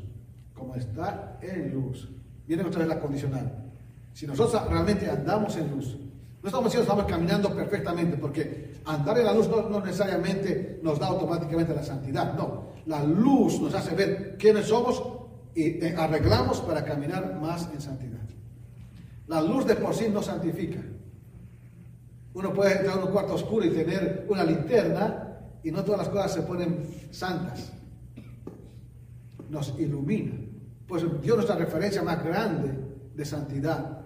[0.54, 2.10] como está en luz,
[2.48, 3.72] viene otra vez la condicional.
[4.14, 5.98] Si nosotros realmente andamos en luz,
[6.42, 10.98] no estamos diciendo estamos caminando perfectamente, porque andar en la luz no, no, necesariamente nos
[10.98, 12.34] da automáticamente la santidad.
[12.34, 15.04] No, la luz nos hace ver quiénes somos
[15.54, 18.20] y eh, arreglamos para caminar más en santidad.
[19.28, 20.80] La luz de por sí no santifica.
[22.34, 25.29] Uno puede entrar en un cuarto oscuro y tener una linterna
[25.64, 27.72] y no todas las cosas se ponen santas.
[29.50, 30.34] Nos ilumina.
[30.88, 32.74] Pues Dios es la referencia más grande
[33.16, 34.00] de santidad.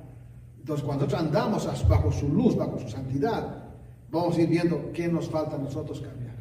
[0.60, 3.64] Entonces, cuando nosotros andamos bajo su luz, bajo su santidad,
[4.10, 6.36] vamos a ir viendo qué nos falta a nosotros cambiar,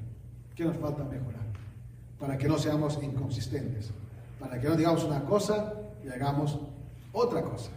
[0.55, 1.45] qué nos falta mejorar,
[2.19, 3.91] para que no seamos inconsistentes,
[4.39, 6.59] para que no digamos una cosa y hagamos
[7.13, 7.71] otra cosa.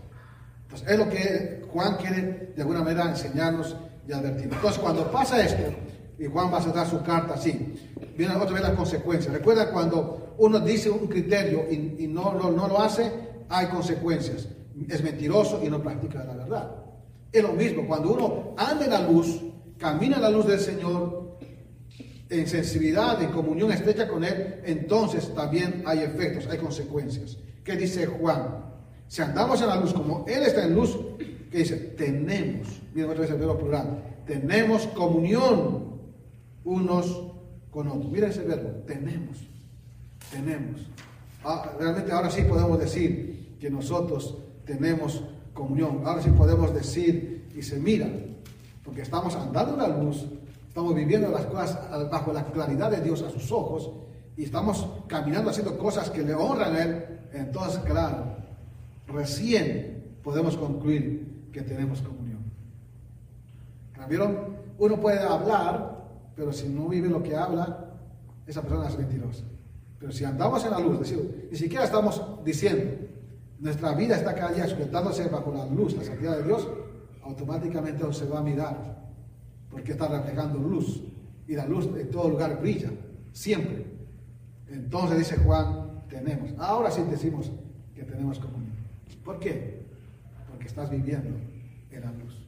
[0.64, 3.76] Entonces, es lo que Juan quiere de alguna manera enseñarnos
[4.08, 4.58] y advertirnos.
[4.58, 5.64] Entonces, cuando pasa esto,
[6.18, 7.74] y Juan va a dar su carta así,
[8.18, 9.34] vienen otra vez las consecuencias.
[9.34, 13.12] Recuerda cuando uno dice un criterio y, no, no lo hace,
[13.50, 14.48] hay consecuencias.
[14.90, 16.76] Es mentiroso y no practica la verdad.
[17.32, 19.42] Es lo mismo, cuando uno anda en la luz,
[19.78, 21.38] camina en la luz del Señor,
[22.30, 27.38] en sensibilidad, en comunión estrecha con Él, entonces también hay efectos, hay consecuencias.
[27.64, 28.64] ¿Qué dice Juan?
[29.08, 30.98] Si andamos en la luz como Él está en luz,
[31.52, 31.76] ¿qué dice?
[31.76, 35.95] Tenemos, miren otra vez el verbo plural, tenemos comunión
[36.66, 37.32] unos
[37.72, 38.12] con otros.
[38.12, 39.48] Mira ese verbo, tenemos,
[40.32, 40.82] tenemos.
[41.44, 45.24] Ah, realmente ahora sí podemos decir que nosotros tenemos
[45.54, 46.02] comunión.
[46.06, 48.10] Ahora sí podemos decir y se mira,
[48.84, 50.26] porque estamos andando en la luz,
[50.68, 51.80] estamos viviendo las cosas
[52.12, 53.92] bajo la claridad de Dios a sus ojos
[54.36, 57.06] y estamos caminando haciendo cosas que le honran a Él.
[57.34, 58.36] Entonces, claro,
[59.08, 62.44] recién podemos concluir que tenemos comunión.
[64.10, 64.58] ¿Vieron?
[64.78, 65.95] Uno puede hablar,
[66.36, 67.94] pero si no vive lo que habla,
[68.46, 69.44] esa persona es mentirosa.
[70.00, 71.00] Pero si andamos en la luz,
[71.52, 73.08] ni siquiera estamos diciendo,
[73.60, 76.68] nuestra vida está cada día sujetándose bajo la luz, la santidad de Dios,
[77.24, 79.08] automáticamente se va a mirar,
[79.70, 81.02] porque está reflejando luz.
[81.48, 82.90] Y la luz en todo lugar brilla,
[83.32, 83.86] siempre.
[84.68, 86.50] Entonces dice Juan, tenemos.
[86.58, 87.52] Ahora sí decimos
[87.94, 88.76] que tenemos comunión.
[89.24, 89.86] ¿Por qué?
[90.50, 91.38] Porque estás viviendo
[91.92, 92.46] en la luz.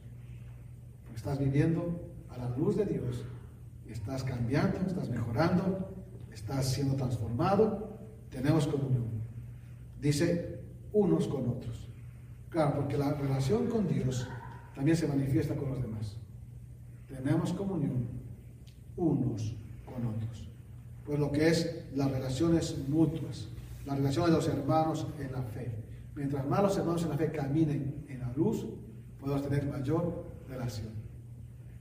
[1.04, 3.24] Porque estás viviendo a la luz de Dios.
[3.88, 5.94] Estás cambiando, estás mejorando,
[6.32, 7.98] estás siendo transformado.
[8.30, 9.08] Tenemos comunión.
[10.00, 10.60] Dice
[10.92, 11.88] unos con otros.
[12.50, 14.28] Claro, porque la relación con Dios
[14.74, 16.16] también se manifiesta con los demás.
[17.08, 18.06] Tenemos comunión
[18.96, 20.48] unos con otros.
[21.04, 23.48] Pues lo que es las relaciones mutuas,
[23.86, 25.72] las relaciones de los hermanos en la fe.
[26.14, 28.66] Mientras más los hermanos en la fe caminen en la luz,
[29.20, 30.88] podemos tener mayor relación.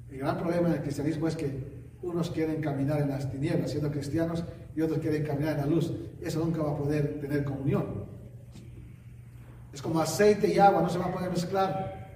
[0.10, 1.77] El gran problema del cristianismo es que
[2.08, 4.44] unos quieren caminar en las tinieblas siendo cristianos
[4.76, 5.92] y otros quieren caminar en la luz.
[6.22, 8.06] Eso nunca va a poder tener comunión.
[9.74, 12.08] Es como aceite y agua, no se va a poder mezclar.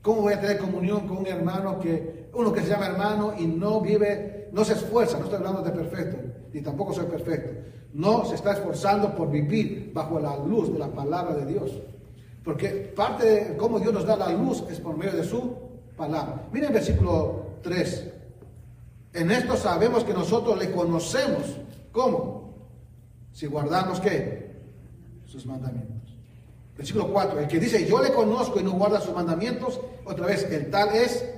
[0.00, 3.46] ¿Cómo voy a tener comunión con un hermano que, uno que se llama hermano y
[3.46, 6.16] no vive, no se esfuerza, no estoy hablando de perfecto,
[6.52, 7.52] ni tampoco soy perfecto,
[7.94, 11.70] no se está esforzando por vivir bajo la luz de la palabra de Dios?
[12.42, 15.56] Porque parte de cómo Dios nos da la luz es por medio de su
[15.96, 16.48] palabra.
[16.50, 18.11] Miren el versículo 3.
[19.12, 21.58] En esto sabemos que nosotros le conocemos.
[21.90, 22.70] ¿Cómo?
[23.32, 24.56] Si guardamos qué?
[25.26, 26.16] Sus mandamientos.
[26.76, 30.50] Versículo 4, el que dice yo le conozco y no guarda sus mandamientos, otra vez,
[30.50, 31.28] el tal es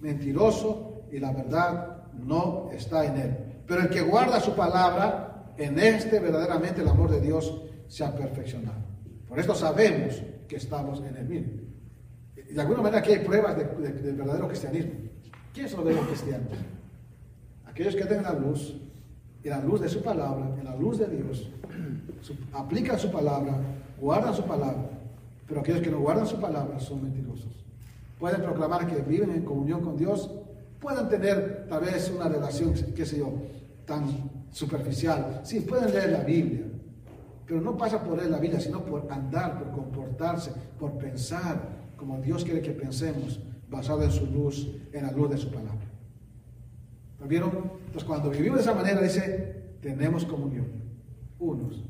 [0.00, 3.36] mentiroso y la verdad no está en él.
[3.66, 8.14] Pero el que guarda su palabra, en este verdaderamente el amor de Dios se ha
[8.14, 8.78] perfeccionado.
[9.28, 11.52] Por esto sabemos que estamos en el mismo.
[12.34, 14.92] De alguna manera aquí hay pruebas del verdadero cristianismo.
[15.52, 16.48] ¿Quiénes son los verdaderos cristianos?
[17.68, 18.74] Aquellos que tienen la luz,
[19.42, 21.48] y la luz de su palabra, en la luz de Dios,
[22.52, 23.56] aplican su palabra,
[24.00, 24.90] guardan su palabra,
[25.46, 27.64] pero aquellos que no guardan su palabra son mentirosos.
[28.18, 30.30] Pueden proclamar que viven en comunión con Dios,
[30.80, 33.32] pueden tener tal vez una relación, qué sé yo,
[33.86, 34.04] tan
[34.50, 35.40] superficial.
[35.44, 36.66] Sí, pueden leer la Biblia,
[37.46, 42.20] pero no pasa por leer la Biblia, sino por andar, por comportarse, por pensar como
[42.20, 45.84] Dios quiere que pensemos, basado en su luz, en la luz de su palabra.
[47.20, 47.50] ¿Lo vieron?
[47.86, 50.66] Entonces, cuando vivimos de esa manera, dice, tenemos comunión
[51.38, 51.88] unos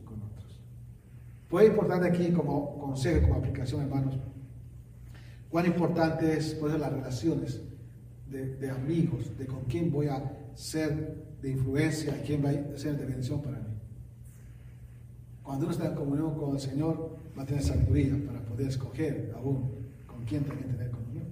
[1.49, 4.19] fue importante aquí como consejo, como aplicación, hermanos,
[5.49, 7.62] cuán importante es pues, las relaciones
[8.29, 13.07] de, amigos, de con quién voy a ser de influencia, quién va a ser de
[13.07, 13.64] bendición para mí.
[15.43, 19.33] Cuando uno está en comunión con el Señor, va a tener sabiduría para poder escoger
[19.35, 19.73] aún
[20.07, 21.29] con quién también tener comunión.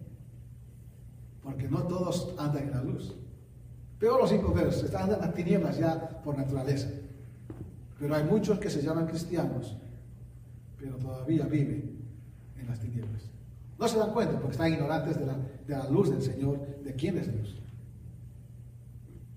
[1.42, 3.14] Porque no todos andan en la luz.
[3.98, 6.88] Peor los inconversos, están en las tinieblas ya por naturaleza.
[7.98, 9.76] Pero hay muchos que se llaman cristianos
[10.78, 11.98] pero todavía viven
[12.59, 13.22] en las tinieblas.
[13.78, 17.32] No se dan cuenta porque están ignorantes de la, luz del Señor, de quién es
[17.32, 17.56] Dios.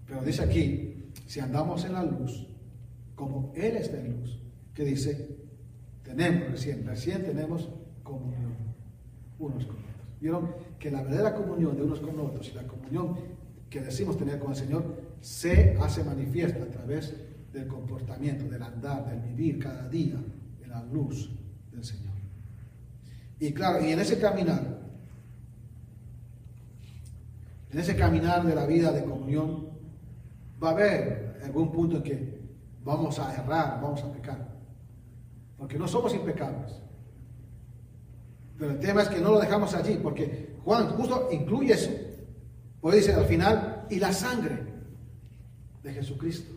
[0.05, 2.47] Pero dice aquí, si andamos en la luz,
[3.15, 4.39] como Él está en luz,
[4.73, 5.37] que dice,
[6.03, 7.69] tenemos recién, recién tenemos
[8.03, 8.53] comunión
[9.37, 9.89] unos con otros.
[10.21, 13.17] Vieron que la verdadera comunión de unos con otros y la comunión
[13.69, 14.83] que decimos tener con el Señor
[15.21, 17.13] se hace manifiesta a través
[17.53, 20.15] del comportamiento, del andar, del vivir cada día
[20.63, 21.29] en la luz
[21.71, 22.13] del Señor.
[23.39, 24.79] Y claro, y en ese caminar,
[27.71, 29.69] en ese caminar de la vida de comunión,
[30.61, 32.39] va a haber algún punto en que
[32.83, 34.49] vamos a errar, vamos a pecar.
[35.57, 36.81] Porque no somos impecables.
[38.57, 41.91] Pero el tema es que no lo dejamos allí, porque Juan justo incluye eso.
[42.81, 44.63] Puede decir al final, y la sangre
[45.83, 46.53] de Jesucristo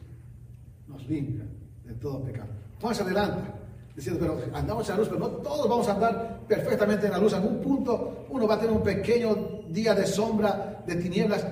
[0.88, 1.44] nos limpia
[1.84, 2.48] de todo pecado.
[2.80, 3.54] Juan se adelanta
[3.94, 7.18] diciendo, pero andamos en la luz, pero no todos vamos a andar perfectamente en la
[7.18, 7.32] luz.
[7.32, 11.46] En algún punto uno va a tener un pequeño día de sombra, de tinieblas,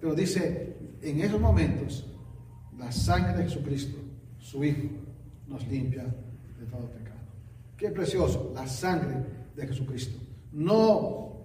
[0.00, 2.06] pero dice, en esos momentos,
[2.78, 3.98] la sangre de Jesucristo,
[4.38, 4.88] su Hijo,
[5.46, 7.16] nos limpia de todo pecado.
[7.76, 10.18] Qué precioso, la sangre de Jesucristo.
[10.52, 11.44] No,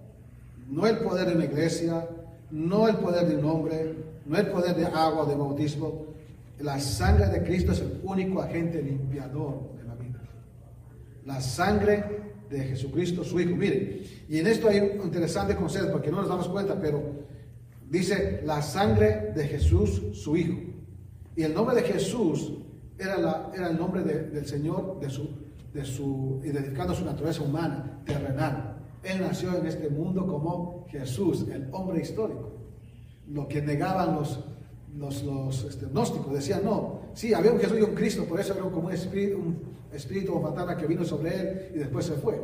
[0.68, 2.06] no el poder de una iglesia,
[2.52, 3.94] no el poder de un hombre,
[4.26, 6.06] no el poder de agua, de bautismo.
[6.60, 10.20] La sangre de Cristo es el único agente limpiador de la vida.
[11.24, 13.56] La sangre de Jesucristo, su Hijo.
[13.56, 17.02] Mire, y en esto hay un interesante concepto, porque no nos damos cuenta, pero
[17.88, 20.58] dice la sangre de Jesús, su Hijo.
[21.34, 22.52] Y el nombre de Jesús
[22.98, 25.30] era, la, era el nombre del Señor, de su,
[25.72, 28.71] de su, identificando su naturaleza humana, terrenal.
[29.02, 32.52] Él nació en este mundo como Jesús, el hombre histórico.
[33.28, 34.40] Lo que negaban los,
[34.96, 38.54] los, los este, gnósticos, decían, no, sí, había un Jesús y un Cristo, por eso
[38.54, 39.58] era como un espíritu, un
[39.92, 40.40] espíritu
[40.78, 42.40] que vino sobre él y después se fue.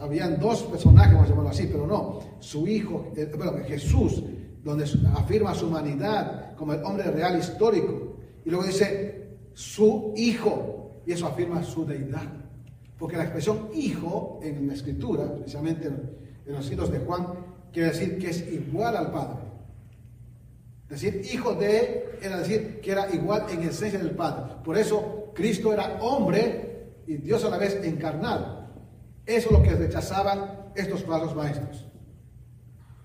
[0.00, 4.22] habían dos personajes, vamos a llamarlo así, pero no, su hijo, eh, bueno, Jesús,
[4.62, 11.12] donde afirma su humanidad como el hombre real histórico, y luego dice su hijo, y
[11.12, 12.41] eso afirma su deidad.
[13.02, 17.26] Porque la expresión hijo en la escritura, precisamente en los siglos de Juan,
[17.72, 19.42] quiere decir que es igual al Padre.
[20.88, 24.54] Es decir, hijo de, era decir que era igual en esencia del Padre.
[24.62, 28.68] Por eso Cristo era hombre y Dios a la vez encarnado.
[29.26, 31.84] Eso es lo que rechazaban estos falsos maestros.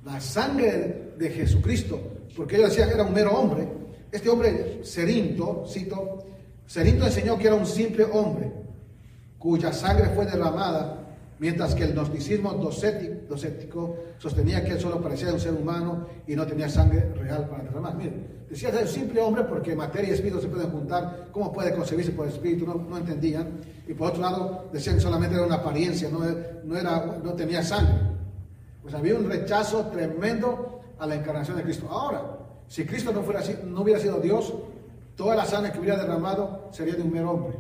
[0.05, 1.99] La sangre de Jesucristo,
[2.35, 3.67] porque ellos decían que era un mero hombre.
[4.11, 6.19] Este hombre, Serinto, cito,
[6.67, 8.66] Serinto enseñó que era un simple hombre
[9.39, 11.07] cuya sangre fue derramada,
[11.39, 16.45] mientras que el gnosticismo docético sostenía que él solo parecía un ser humano y no
[16.45, 17.95] tenía sangre real para derramar.
[17.95, 21.75] Mire, decía ser un simple hombre porque materia y espíritu se pueden juntar, ¿cómo puede
[21.75, 22.65] concebirse por espíritu?
[22.65, 23.59] No, entendían.
[23.87, 26.25] Y por otro lado, decían que solamente era una apariencia, no,
[26.75, 27.95] era, no tenía sangre.
[28.81, 31.87] Pues había un rechazo tremendo a la encarnación de Cristo.
[31.89, 34.53] Ahora, si Cristo no, fuera no hubiera sido Dios,
[35.15, 37.57] toda la sangre que hubiera derramado sería de un mero hombre.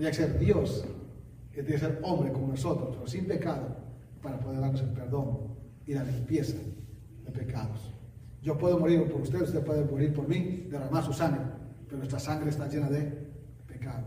[0.00, 0.82] Tenía que ser Dios,
[1.52, 3.76] que tiene que ser hombre como nosotros, pero sin pecado,
[4.22, 5.40] para poder darnos el perdón
[5.84, 6.56] y la limpieza
[7.22, 7.92] de pecados.
[8.40, 11.42] Yo puedo morir por usted, usted puede morir por mí, derramar su sangre,
[11.84, 13.12] pero nuestra sangre está llena de
[13.66, 14.06] pecado.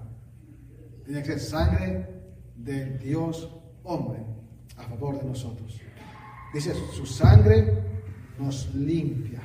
[1.06, 2.08] Tiene que ser sangre
[2.56, 4.18] del Dios hombre
[4.78, 5.80] a favor de nosotros.
[6.56, 7.72] Dice, su sangre
[8.40, 9.42] nos limpia.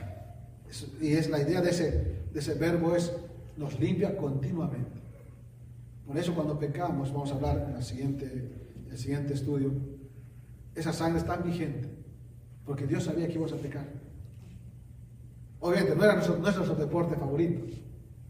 [0.98, 1.90] Y es la idea de ese,
[2.32, 3.12] de ese verbo es,
[3.58, 4.98] nos limpia continuamente.
[6.08, 8.50] Por eso cuando pecamos, vamos a hablar en el siguiente,
[8.90, 9.74] el siguiente estudio,
[10.74, 11.86] esa sangre es tan vigente,
[12.64, 13.86] porque Dios sabía que íbamos a pecar.
[15.60, 17.60] Obviamente no era nuestro, nuestro deporte favorito,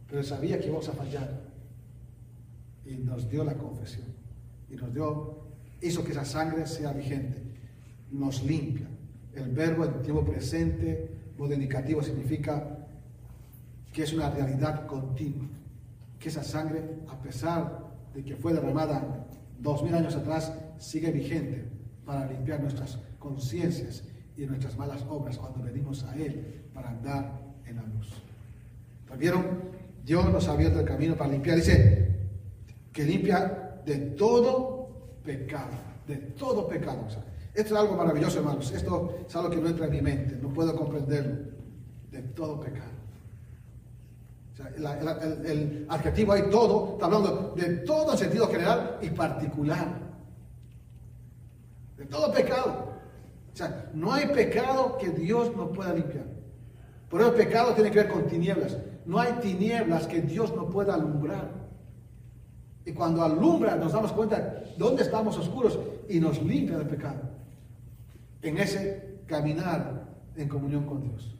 [0.08, 1.40] pero sabía que íbamos a fallar.
[2.84, 4.08] Y nos dio la confesión.
[4.68, 5.44] Y nos dio,
[5.80, 7.40] hizo que esa sangre sea vigente.
[8.10, 8.88] Nos limpia.
[9.36, 12.88] El verbo en tiempo presente, modo indicativo, significa
[13.92, 15.46] que es una realidad continua
[16.18, 19.26] que esa sangre, a pesar de que fue derramada
[19.58, 21.64] dos mil años atrás, sigue vigente
[22.04, 24.04] para limpiar nuestras conciencias
[24.36, 28.08] y nuestras malas obras cuando venimos a Él para andar en la luz.
[29.18, 29.78] ¿Vieron?
[30.04, 31.56] Dios nos ha abierto el camino para limpiar.
[31.56, 32.28] Dice
[32.92, 35.72] que limpia de todo pecado,
[36.06, 37.06] de todo pecado.
[37.54, 38.70] esto es algo maravilloso, hermanos.
[38.70, 41.58] Esto es algo que no entra en mi mente, no puedo comprenderlo.
[42.10, 42.97] De todo pecado
[44.58, 49.88] el, adjetivo hay todo, está hablando de todo en sentido general y particular.
[51.96, 52.92] De todo pecado.
[53.52, 56.26] O sea, no hay pecado que Dios no pueda limpiar.
[57.08, 58.76] Por eso el pecado tiene que ver con tinieblas.
[59.06, 61.50] No hay tinieblas que Dios no pueda alumbrar.
[62.84, 65.78] Y cuando alumbra nos damos cuenta de dónde estamos oscuros
[66.08, 67.20] y nos limpia del pecado.
[68.42, 70.06] En ese caminar
[70.36, 71.34] en comunión con Dios.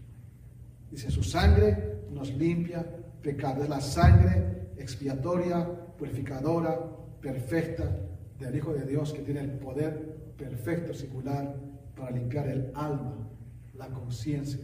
[0.91, 2.85] Dice, su sangre nos limpia
[3.23, 3.62] pecado.
[3.62, 5.66] Es la sangre expiatoria,
[5.97, 6.79] purificadora,
[7.21, 7.85] perfecta
[8.39, 11.55] del Hijo de Dios que tiene el poder perfecto, singular,
[11.97, 13.29] para limpiar el alma,
[13.75, 14.61] la conciencia,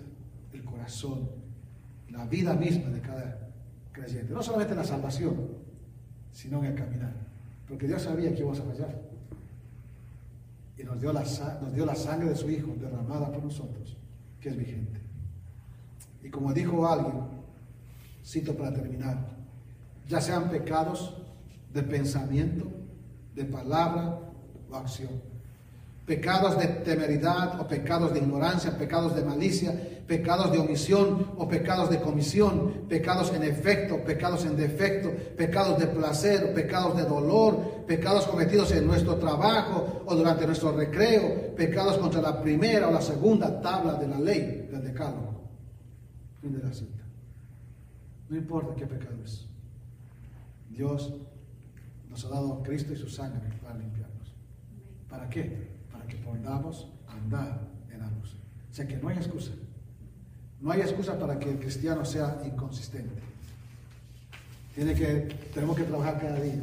[0.52, 1.28] el corazón,
[2.10, 3.50] la vida misma de cada
[3.90, 4.32] creyente.
[4.32, 5.34] No solamente en la salvación,
[6.30, 7.12] sino en el caminar.
[7.66, 9.02] Porque Dios sabía que íbamos a fallar.
[10.76, 13.96] y nos dio, la, nos dio la sangre de su Hijo derramada por nosotros,
[14.40, 15.00] que es vigente.
[16.22, 17.33] Y como dijo alguien,
[18.24, 19.36] cito para terminar,
[20.08, 21.14] ya sean pecados
[21.72, 22.66] de pensamiento,
[23.34, 24.20] de palabra
[24.70, 25.34] o acción
[26.06, 29.72] pecados de temeridad o pecados de ignorancia, pecados de malicia,
[30.06, 35.86] pecados de omisión o pecados de comisión, pecados en efecto, pecados en defecto, pecados de
[35.86, 42.20] placer, pecados de dolor, pecados cometidos en nuestro trabajo o durante nuestro recreo, pecados contra
[42.20, 45.40] la primera o la segunda tabla de la ley del decálogo.
[46.42, 47.03] Fin de la cita.
[48.34, 49.46] No importa qué pecado es.
[50.68, 51.14] Dios
[52.10, 54.34] nos ha dado Cristo y su sangre para limpiarnos.
[55.08, 55.72] ¿Para qué?
[56.08, 57.60] que podamos andar
[57.92, 58.34] en la luz.
[58.70, 59.52] O sea que no hay excusa.
[60.60, 63.22] No hay excusa para que el cristiano sea inconsistente.
[64.74, 66.60] Tiene que, tenemos que trabajar cada día.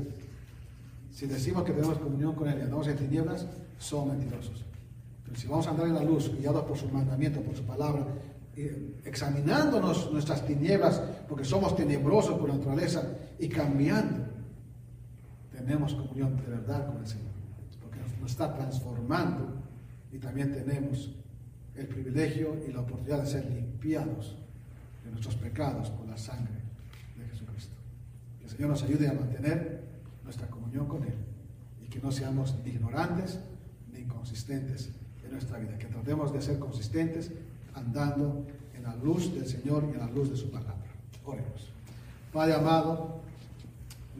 [1.13, 3.47] Si decimos que tenemos comunión con Él y andamos en tinieblas,
[3.80, 4.65] somos mentirosos.
[5.24, 8.05] Pero si vamos a andar en la luz, guiados por su mandamiento, por su palabra,
[9.06, 13.04] examinándonos nuestras tinieblas, porque somos tenebrosos por naturaleza,
[13.39, 14.26] y cambiando,
[15.52, 17.32] tenemos comunión de verdad con el Señor
[18.22, 19.52] nos está transformando
[20.12, 21.12] y también tenemos
[21.76, 24.38] el privilegio y la oportunidad de ser limpiados
[25.04, 26.54] de nuestros pecados por la sangre
[27.18, 27.76] de Jesucristo.
[28.39, 29.84] Que el Señor nos ayude a mantener
[30.24, 31.16] nuestra comunión con Él
[31.84, 33.39] y que no seamos ignorantes
[33.91, 34.91] ni inconsistentes
[35.26, 37.32] en nuestra vida, que tratemos de ser consistentes
[37.74, 38.45] andando
[38.76, 40.76] en la luz del Señor y en la luz de su palabra.
[41.26, 41.72] Oremos.
[42.34, 43.22] Padre amado,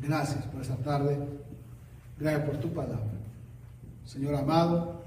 [0.02, 1.18] gracias por esta tarde,
[2.20, 3.12] gracias por tu palabra.
[4.06, 5.02] Señor amado,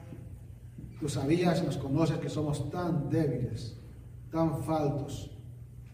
[0.98, 3.76] tú sabías y nos conoces que somos tan débiles,
[4.30, 5.30] tan faltos,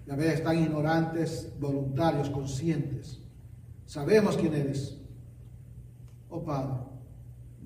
[0.07, 3.19] y a veces tan ignorantes, voluntarios, conscientes.
[3.87, 4.97] Sabemos quién eres.
[6.29, 6.75] Oh Padre,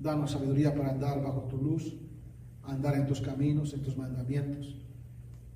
[0.01, 1.95] danos sabiduría para andar bajo tu luz,
[2.67, 4.75] andar en tus caminos, en tus mandamientos.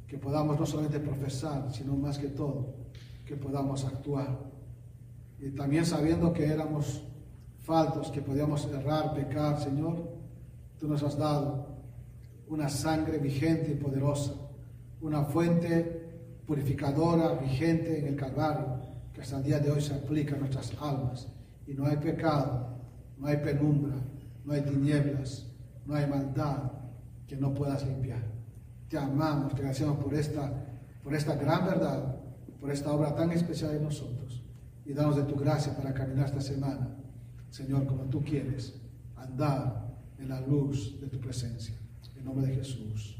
[0.07, 2.76] Que podamos no solamente profesar, sino más que todo,
[3.26, 4.39] que podamos actuar.
[5.39, 7.03] Y también sabiendo que éramos
[7.60, 10.10] faltos, que podíamos errar, pecar, Señor,
[10.80, 11.68] tú nos has dado
[12.47, 14.34] una sangre vigente y poderosa,
[15.01, 16.07] una fuente
[16.47, 18.80] purificadora vigente en el Calvario,
[19.14, 21.28] que hasta el día de hoy se aplica a nuestras almas.
[21.68, 22.80] Y no hay pecado,
[23.20, 23.95] no hay penumbra,
[24.43, 25.45] no hay tinieblas,
[25.86, 26.78] no hay maldad
[27.30, 28.23] que no puedas limpiar.
[28.89, 30.51] Te amamos, te agradecemos por esta,
[31.01, 32.17] por esta gran verdad,
[32.59, 34.43] por esta obra tan especial en nosotros.
[34.86, 36.99] Y danos de tu gracia para caminar esta semana
[37.49, 38.75] Señor, como tú quieres,
[39.15, 41.75] andar en la luz de tu presencia.
[42.15, 43.18] En nombre de Jesús.